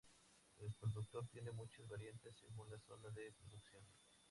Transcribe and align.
El 0.57 0.73
producto 0.79 1.21
tiene 1.31 1.51
muchas 1.51 1.87
variantes 1.87 2.35
según 2.35 2.71
la 2.71 2.79
zona 2.79 3.09
de 3.11 3.31
producción. 3.37 3.83